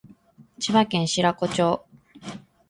[0.57, 1.85] 千葉県白子町